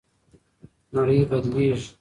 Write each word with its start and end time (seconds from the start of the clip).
نړۍ 0.95 1.19
بدلیږي. 1.29 1.87